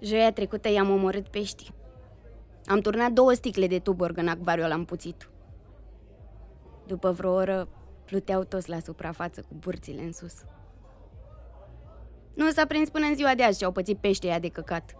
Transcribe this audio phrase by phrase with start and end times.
[0.00, 1.72] Joia trecută i-am omorât pești.
[2.64, 5.30] Am turnat două sticle de tuborg în acvariu la împuțit.
[6.86, 7.68] După vreo oră,
[8.04, 10.44] pluteau toți la suprafață cu burțile în sus.
[12.34, 14.96] Nu s-a prins până în ziua de azi și au pățit peștea de căcat.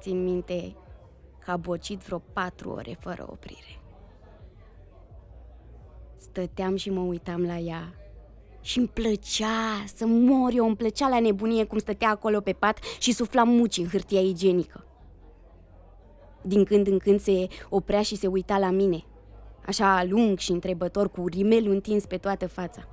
[0.00, 0.76] Țin minte
[1.44, 3.80] că a bocit vreo patru ore fără oprire.
[6.16, 7.94] Stăteam și mă uitam la ea
[8.68, 12.78] și îmi plăcea să mor eu, îmi plăcea la nebunie cum stătea acolo pe pat
[12.98, 14.84] și sufla muci în hârtia igienică.
[16.42, 19.04] Din când în când se oprea și se uita la mine,
[19.66, 22.88] așa lung și întrebător, cu rimelul întins pe toată fața.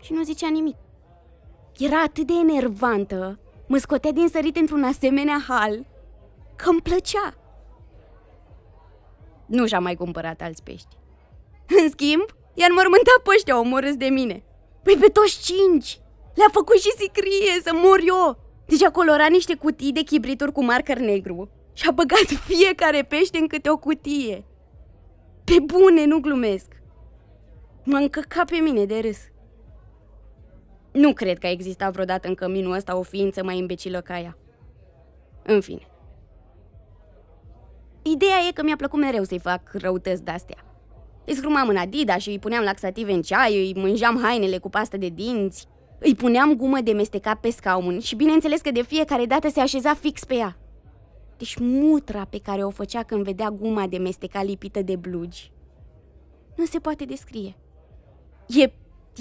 [0.00, 0.76] Și nu zicea nimic.
[1.78, 5.86] Era atât de enervantă, mă scotea din sărit într-un asemenea hal,
[6.56, 7.34] că îmi plăcea.
[9.46, 10.96] Nu și-a mai cumpărat alți pești.
[11.82, 14.42] În schimb, i-a înmormântat pe ăștia omorâți de mine.
[14.84, 15.98] Păi pe toți cinci!
[16.34, 18.38] Le-a făcut și sicrie să mor eu!
[18.66, 23.38] Deci a colorat niște cutii de chibrituri cu marker negru și a băgat fiecare pește
[23.38, 24.44] în câte o cutie.
[25.44, 26.82] Pe bune, nu glumesc.
[27.84, 29.18] M-a încăcat pe mine de râs.
[30.92, 34.36] Nu cred că a existat vreodată în căminul ăsta o ființă mai imbecilă ca ea.
[35.42, 35.88] În fine.
[38.02, 40.73] Ideea e că mi-a plăcut mereu să-i fac răutăți de-astea.
[41.26, 44.96] Îi scrumam în Adidas și îi puneam laxative în ceai, îi mânjam hainele cu pastă
[44.96, 45.66] de dinți,
[45.98, 49.94] îi puneam gumă de mestecat pe scaun și bineînțeles că de fiecare dată se așeza
[49.94, 50.56] fix pe ea.
[51.36, 55.52] Deci mutra pe care o făcea când vedea guma de mestecat lipită de blugi
[56.54, 57.56] nu se poate descrie.
[58.46, 58.62] E,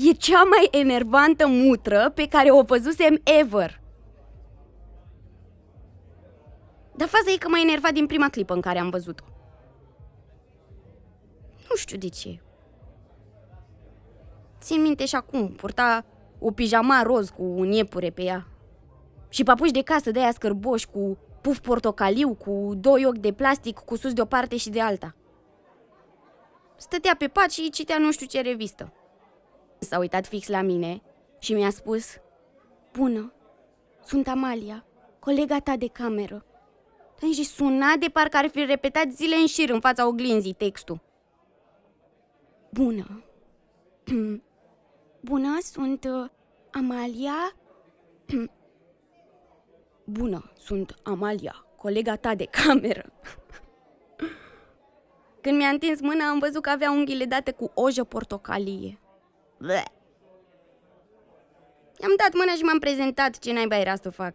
[0.09, 3.81] e cea mai enervantă mutră pe care o văzusem ever.
[6.95, 9.23] Dar faza e că m-a enervat din prima clipă în care am văzut-o.
[11.73, 12.39] Nu știu de ce.
[14.61, 16.05] Țin minte și acum, purta
[16.39, 18.47] o pijama roz cu un iepure pe ea.
[19.29, 23.77] Și papuși de casă de aia scârboși cu puf portocaliu, cu doi ochi de plastic
[23.77, 25.15] cu sus de o parte și de alta.
[26.77, 28.93] Stătea pe pat și citea nu știu ce revistă.
[29.79, 31.01] S-a uitat fix la mine
[31.39, 32.05] și mi-a spus
[32.91, 33.33] Bună,
[34.05, 34.85] sunt Amalia,
[35.19, 36.45] colega ta de cameră.
[37.33, 41.01] Și suna de parcă ar fi repetat zile în șir în fața oglinzii textul.
[42.73, 43.23] Bună.
[45.29, 46.29] Bună, sunt uh,
[46.71, 47.55] Amalia.
[50.19, 53.11] Bună, sunt Amalia, colega ta de cameră.
[55.41, 58.99] Când mi-a întins mâna, am văzut că avea unghiile date cu ojă portocalie.
[59.57, 59.85] Bleh.
[62.01, 64.33] I-am dat mâna și m-am prezentat ce naiba era să fac.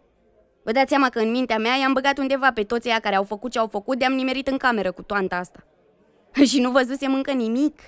[0.63, 3.23] Vă dați seama că în mintea mea i-am băgat undeva pe toți ăia care au
[3.23, 5.63] făcut ce au făcut de-am nimerit în cameră cu toanta asta.
[6.49, 7.79] și nu văzusem încă nimic.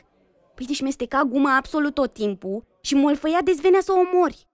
[0.62, 4.48] Păi deci șmesteca guma absolut tot timpul și molfăia dezvenea să o omori.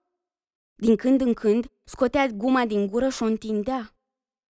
[0.74, 3.96] Din când în când scotea guma din gură și o întindea.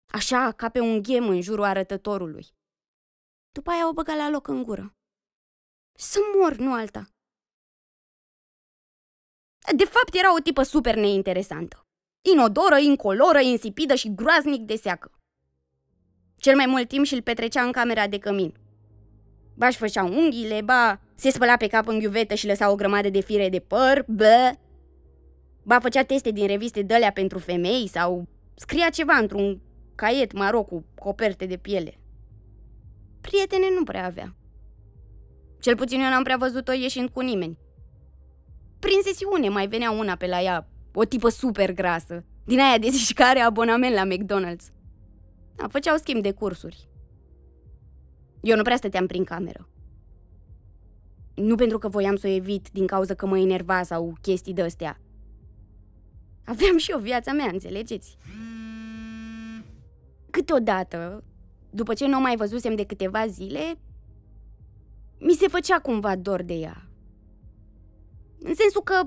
[0.08, 2.46] Așa, ca pe un ghem în jurul arătătorului.
[3.52, 4.96] După aia o băga la loc în gură.
[5.98, 7.10] Să mor, nu alta.
[9.76, 11.88] De fapt, era o tipă super neinteresantă.
[12.32, 15.12] Inodoră, incoloră, insipidă și groaznic de seacă.
[16.36, 18.63] Cel mai mult timp și-l petrecea în camera de cămin.
[19.54, 23.10] Ba își făcea unghiile, ba se spăla pe cap în ghiuvetă și lăsa o grămadă
[23.10, 24.52] de fire de păr, bă.
[25.64, 29.62] Ba făcea teste din reviste dălea pentru femei sau scria ceva într-un
[29.96, 31.98] caiet maro cu coperte de piele.
[33.22, 34.36] Prietene nu prea avea.
[35.60, 37.58] Cel puțin eu n-am prea văzut-o ieșind cu nimeni.
[38.80, 42.90] Prin sesiune mai venea una pe la ea, o tipă super grasă, din aia de
[42.90, 44.74] zici care abonament la McDonald's.
[45.58, 46.88] A, făceau schimb de cursuri.
[48.44, 49.68] Eu nu prea stăteam prin cameră.
[51.34, 55.00] Nu pentru că voiam să o evit din cauza că mă enerva sau chestii de-astea.
[56.46, 58.18] Aveam și o viața mea, înțelegeți?
[60.30, 61.24] Câteodată,
[61.70, 63.80] după ce nu o mai văzusem de câteva zile,
[65.20, 66.88] mi se făcea cumva dor de ea.
[68.40, 69.02] În sensul că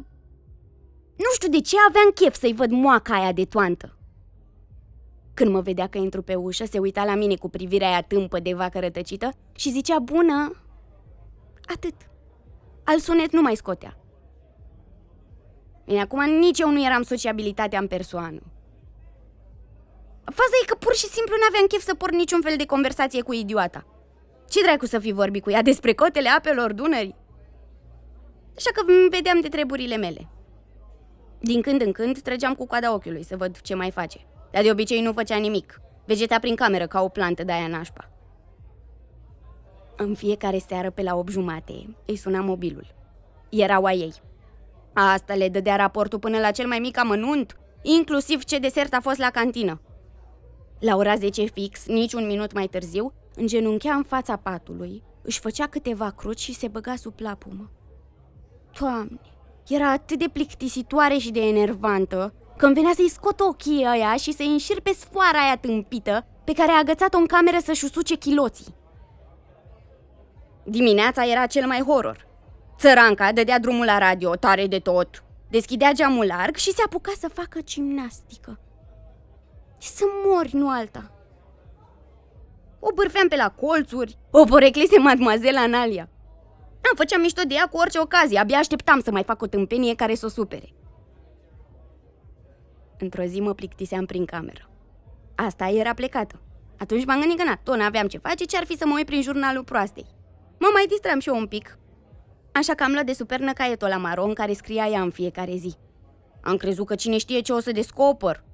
[1.17, 3.96] nu știu de ce aveam chef să-i văd moaca aia de toantă.
[5.37, 8.39] Când mă vedea că intru pe ușă, se uita la mine cu privirea aia tâmpă
[8.39, 10.63] de vacă rătăcită și zicea bună.
[11.75, 11.95] Atât.
[12.85, 13.97] Al sunet nu mai scotea.
[15.85, 18.41] Bine, acum nici eu nu eram sociabilitatea în persoană.
[20.25, 23.33] Faza e că pur și simplu n-aveam chef să port niciun fel de conversație cu
[23.33, 23.87] idioata.
[24.49, 27.17] Ce dracu să fi vorbit cu ea despre cotele apelor Dunării?
[28.57, 30.29] Așa că vedeam de treburile mele.
[31.41, 34.27] Din când în când trăgeam cu coada ochiului să văd ce mai face.
[34.57, 35.81] Dar de obicei nu făcea nimic.
[36.05, 38.11] Vegeta prin cameră ca o plantă de aia nașpa.
[39.97, 42.95] În fiecare seară pe la 8 jumate îi suna mobilul.
[43.49, 44.13] Erau a ei.
[44.93, 49.19] Asta le dădea raportul până la cel mai mic amănunt, inclusiv ce desert a fost
[49.19, 49.81] la cantină.
[50.79, 55.67] La ora 10 fix, nici un minut mai târziu, îngenunchea în fața patului, își făcea
[55.67, 57.71] câteva cruci și se băga sub plapumă.
[58.81, 59.21] Doamne,
[59.69, 64.33] era atât de plictisitoare și de enervantă că îmi venea să-i scot ochii aia și
[64.33, 68.75] să-i înșir pe sfoara aia tâmpită pe care a agățat-o în cameră să-și usuce chiloții.
[70.65, 72.27] Dimineața era cel mai horror.
[72.79, 77.29] Țăranca dădea drumul la radio, tare de tot, deschidea geamul larg și se apuca să
[77.33, 78.59] facă gimnastică.
[79.79, 81.11] Să mori, nu alta.
[82.81, 86.09] O bârfeam pe la colțuri, o poreclise mademoiselle Analia.
[86.75, 89.95] Am făceam mișto de ea cu orice ocazie, abia așteptam să mai fac o tâmpenie
[89.95, 90.73] care să o supere.
[92.99, 94.71] Într-o zi mă plictiseam prin cameră.
[95.35, 96.41] Asta era plecată.
[96.79, 99.07] Atunci m-am gândit că na, tot n-aveam ce face, ce ar fi să mă uit
[99.07, 100.07] prin jurnalul proastei.
[100.59, 101.79] Mă mai distram și eu un pic.
[102.53, 105.75] Așa că am luat de supernă caietul la maron care scria ea în fiecare zi.
[106.41, 108.45] Am crezut că cine știe ce o să descoper.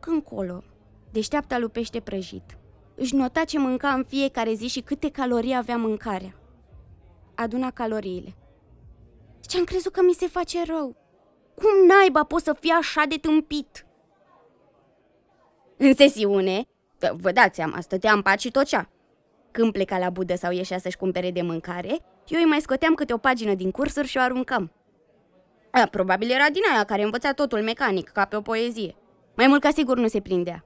[0.00, 0.62] Când colo,
[1.10, 2.58] deșteapta lui pește prăjit.
[2.94, 6.34] Își nota ce mânca în fiecare zi și câte calorii avea mâncarea.
[7.34, 8.36] Aduna caloriile.
[9.48, 10.96] Și am crezut că mi se face rău.
[11.54, 13.86] Cum naiba poți să fii așa de tâmpit?
[15.76, 16.66] În sesiune,
[17.12, 18.88] vă dați seama, stătea în pat și tocea.
[19.50, 23.12] Când pleca la budă sau ieșea să-și cumpere de mâncare, eu îi mai scoteam câte
[23.12, 24.72] o pagină din cursuri și o aruncam.
[25.70, 28.96] A, probabil era din aia care învăța totul mecanic, ca pe o poezie.
[29.36, 30.64] Mai mult ca sigur nu se prindea.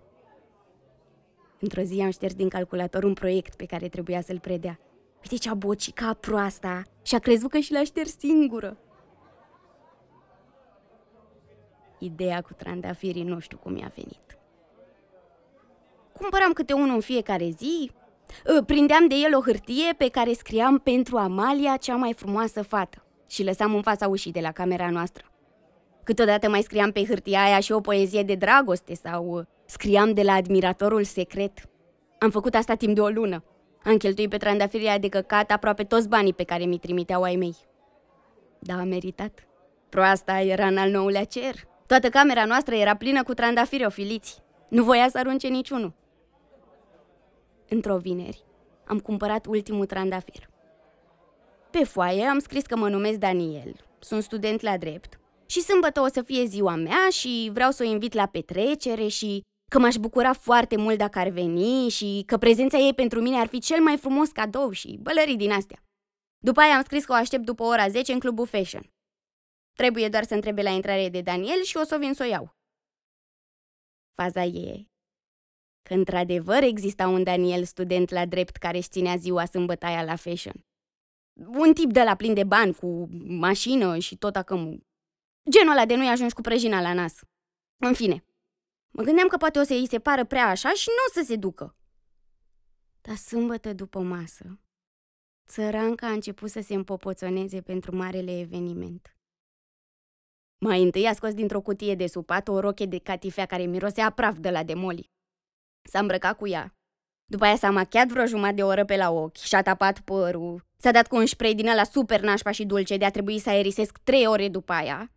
[1.61, 4.79] Într-o zi am șters din calculator un proiect pe care trebuia să-l predea.
[5.23, 8.76] Uite ce-a bocica proasta și a crezut că și l-a șters singură.
[11.99, 14.39] Ideea cu trandafirii nu știu cum i-a venit.
[16.12, 17.91] Cumpăram câte unul în fiecare zi,
[18.56, 23.05] ă, prindeam de el o hârtie pe care scriam pentru Amalia, cea mai frumoasă fată,
[23.27, 25.25] și lăsam în fața ușii de la camera noastră.
[26.05, 30.33] Câteodată mai scriam pe hârtia aia și o poezie de dragoste sau scriam de la
[30.33, 31.69] admiratorul secret.
[32.19, 33.44] Am făcut asta timp de o lună.
[33.85, 37.56] Am cheltuit pe trandafiria de căcat aproape toți banii pe care mi trimiteau ai mei.
[38.59, 39.47] Da, a meritat.
[39.89, 41.55] Proasta era în al nouălea cer.
[41.88, 44.43] Toată camera noastră era plină cu trandafiri ofiliți.
[44.69, 45.93] Nu voia să arunce niciunul.
[47.69, 48.44] Într-o vineri,
[48.87, 50.49] am cumpărat ultimul trandafir.
[51.70, 56.08] Pe foaie am scris că mă numesc Daniel, sunt student la drept și sâmbătă o
[56.08, 60.32] să fie ziua mea și vreau să o invit la petrecere și că m-aș bucura
[60.32, 63.96] foarte mult dacă ar veni și că prezența ei pentru mine ar fi cel mai
[63.96, 65.82] frumos cadou și bălării din astea.
[66.44, 68.91] După aia am scris că o aștept după ora 10 în clubul Fashion.
[69.81, 72.27] Trebuie doar să întrebe la intrare de Daniel și o să o vin să o
[72.27, 72.57] iau.
[74.15, 74.89] Faza e
[75.83, 80.67] că într-adevăr exista un Daniel student la drept care își ținea ziua sâmbătaia la fashion.
[81.47, 84.87] Un tip de la plin de bani, cu mașină și tot acum.
[85.51, 87.21] Genul ăla de nu-i ajungi cu prăjina la nas.
[87.77, 88.25] În fine,
[88.91, 91.27] mă gândeam că poate o să îi se pară prea așa și nu o să
[91.27, 91.77] se ducă.
[93.01, 94.61] Dar sâmbătă după masă,
[95.49, 99.13] țăranca a început să se împopoțoneze pentru marele eveniment.
[100.60, 104.36] Mai întâi a scos dintr-o cutie de supat o roche de catifea care mirosea praf
[104.38, 105.10] de la demoli.
[105.82, 106.74] S-a îmbrăcat cu ea.
[107.24, 110.67] După aia s-a machiat vreo jumătate de oră pe la ochi și-a tapat părul.
[110.77, 113.48] S-a dat cu un spray din la super nașpa și dulce de a trebui să
[113.48, 115.12] aerisesc trei ore după aia.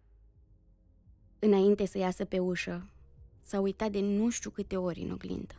[1.39, 2.89] Înainte să iasă pe ușă,
[3.39, 5.55] s-a uitat de nu știu câte ori în oglindă.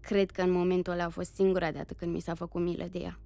[0.00, 2.98] Cred că în momentul ăla a fost singura dată când mi s-a făcut milă de
[2.98, 3.18] ea.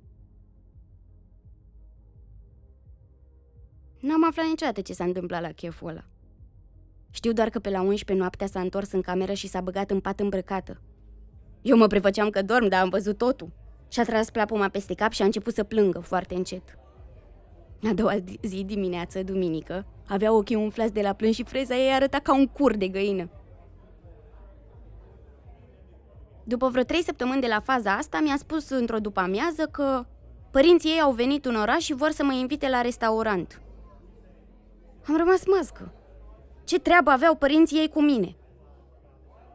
[4.00, 6.04] N-am aflat niciodată ce s-a întâmplat la cheful ăla.
[7.11, 10.00] Știu doar că pe la 11 noaptea s-a întors în cameră și s-a băgat în
[10.00, 10.80] pat îmbrăcată.
[11.62, 13.52] Eu mă prefăceam că dorm, dar am văzut totul.
[13.88, 16.78] Și-a tras plapuma peste cap și a început să plângă foarte încet.
[17.88, 22.19] A doua zi dimineață, duminică, avea ochii umflați de la plâns și freza ei arăta
[22.19, 23.30] ca un cur de găină.
[26.45, 30.07] După vreo trei săptămâni de la faza asta, mi-a spus într-o după amiază că
[30.50, 33.61] părinții ei au venit în oraș și vor să mă invite la restaurant.
[35.11, 35.93] Am rămas mască.
[36.64, 38.37] Ce treabă aveau părinții ei cu mine?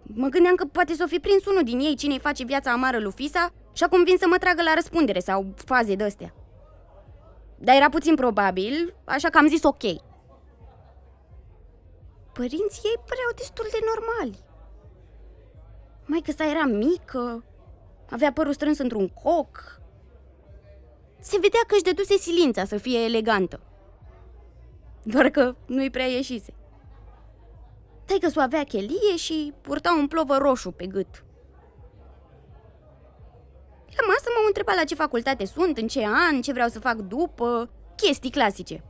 [0.02, 3.12] Mă gândeam că poate să fi prins unul din ei cine-i face viața amară lui
[3.12, 6.34] Fisa și acum vin să mă tragă la răspundere sau faze de-astea.
[7.58, 9.84] Dar era puțin probabil, așa că am zis ok.
[12.34, 14.40] Părinții ei păreau destul de normali.
[16.06, 17.44] Mai că sa era mică,
[18.10, 19.82] avea părul strâns într-un coc.
[21.20, 23.60] Se vedea că își dăduse silința să fie elegantă.
[25.06, 26.54] Doar că nu-i prea ieșise.
[28.06, 31.24] Taică să avea chelie și purta un plovă roșu pe gât.
[33.98, 36.96] La masă m-au întrebat la ce facultate sunt, în ce an, ce vreau să fac
[36.96, 38.84] după, chestii clasice.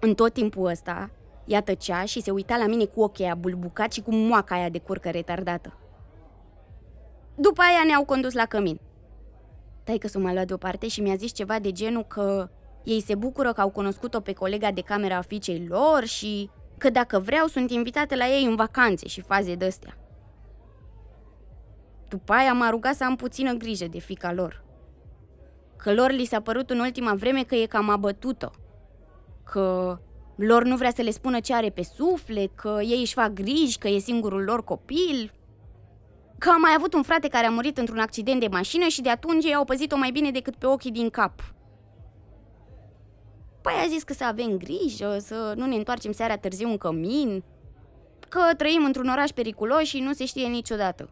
[0.00, 1.10] În tot timpul ăsta,
[1.44, 4.68] Ea tăcea și se uita la mine cu ochii aia bulbucat și cu moaca aia
[4.68, 5.78] de curcă retardată.
[7.34, 8.80] După aia ne-au condus la cămin.
[9.84, 12.48] Taică s-o m-a luat deoparte și mi-a zis ceva de genul că
[12.84, 16.90] ei se bucură că au cunoscut-o pe colega de camera a fiicei lor și că
[16.90, 19.98] dacă vreau sunt invitate la ei în vacanțe și faze de-astea.
[22.08, 24.64] După aia m-a rugat să am puțină grijă de fica lor.
[25.76, 28.50] Că lor li s-a părut în ultima vreme că e cam abătută.
[29.44, 29.98] Că
[30.36, 33.78] lor nu vrea să le spună ce are pe suflet, că ei își fac griji,
[33.78, 35.32] că e singurul lor copil.
[36.38, 39.10] Că a mai avut un frate care a murit într-un accident de mașină și de
[39.10, 41.53] atunci ei au păzit-o mai bine decât pe ochii din cap.
[43.64, 47.42] Păi a zis că să avem grijă, să nu ne întoarcem seara târziu în cămin,
[48.28, 51.10] că trăim într-un oraș periculos și nu se știe niciodată.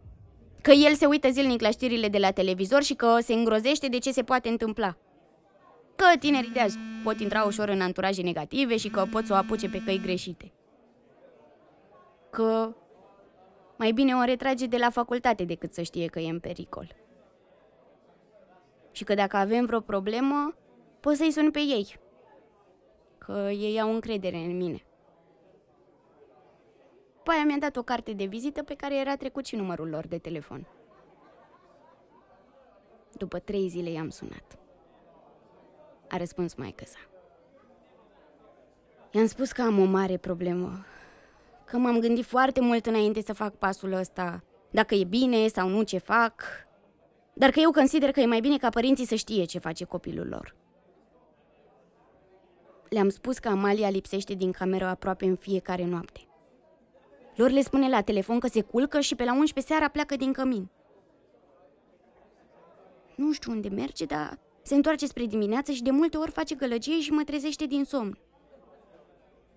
[0.62, 3.98] Că el se uită zilnic la știrile de la televizor și că se îngrozește de
[3.98, 4.96] ce se poate întâmpla.
[5.96, 9.36] Că tinerii de azi pot intra ușor în anturaje negative și că pot să o
[9.36, 10.52] apuce pe căi greșite.
[12.30, 12.76] Că
[13.76, 16.96] mai bine o retrage de la facultate decât să știe că e în pericol.
[18.90, 20.54] Și că dacă avem vreo problemă,
[21.00, 22.00] poți să-i sun pe ei,
[23.24, 24.84] că ei au încredere în mine.
[27.22, 30.06] Păi aia mi-a dat o carte de vizită pe care era trecut și numărul lor
[30.06, 30.66] de telefon.
[33.12, 34.58] După trei zile i-am sunat.
[36.08, 36.98] A răspuns maică sa.
[39.10, 40.84] I-am spus că am o mare problemă.
[41.64, 44.44] Că m-am gândit foarte mult înainte să fac pasul ăsta.
[44.70, 46.42] Dacă e bine sau nu ce fac.
[47.32, 50.28] Dar că eu consider că e mai bine ca părinții să știe ce face copilul
[50.28, 50.61] lor.
[52.92, 56.20] Le-am spus că Amalia lipsește din cameră aproape în fiecare noapte.
[57.34, 60.32] Lor le spune la telefon că se culcă și pe la 11 seara pleacă din
[60.32, 60.70] cămin.
[63.16, 67.00] Nu știu unde merge, dar se întoarce spre dimineață și de multe ori face gălăgie
[67.00, 68.18] și mă trezește din somn.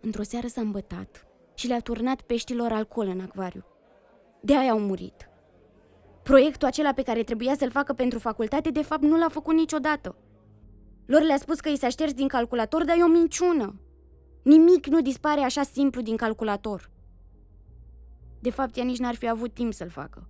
[0.01, 3.65] Într-o seară s-a îmbătat și le-a turnat peștilor alcool în acvariu.
[4.39, 5.29] De aia au murit.
[6.23, 10.15] Proiectul acela pe care trebuia să-l facă pentru facultate, de fapt, nu l-a făcut niciodată.
[11.05, 13.79] Lor le-a spus că i s-a șters din calculator, dar e o minciună.
[14.43, 16.91] Nimic nu dispare așa simplu din calculator.
[18.39, 20.29] De fapt, ea nici n-ar fi avut timp să-l facă.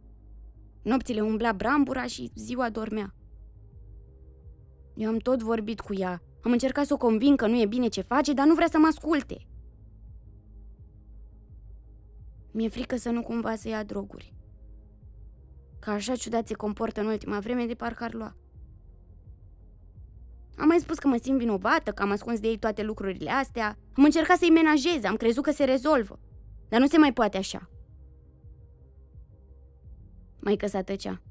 [0.82, 3.14] Nopțile umbla brambura și ziua dormea.
[4.96, 6.22] Eu am tot vorbit cu ea.
[6.42, 8.78] Am încercat să o convin că nu e bine ce face, dar nu vrea să
[8.78, 9.48] mă asculte.
[12.52, 14.34] Mi-e frică să nu cumva să ia droguri.
[15.80, 18.36] Că așa ciudat se comportă în ultima vreme de parcă ar lua.
[20.58, 23.78] Am mai spus că mă simt vinovată, că am ascuns de ei toate lucrurile astea.
[23.94, 26.20] Am încercat să-i menajez, am crezut că se rezolvă.
[26.70, 27.70] Dar nu se mai poate așa.
[30.40, 31.22] Mai că s-a tăcea.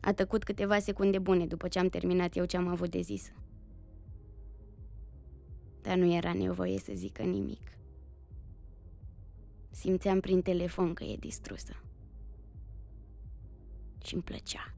[0.00, 3.32] A tăcut câteva secunde bune după ce am terminat eu ce am avut de zis.
[5.80, 7.78] Dar nu era nevoie să zică nimic.
[9.70, 11.82] Simțeam prin telefon că e distrusă.
[14.04, 14.74] Și îmi plăcea.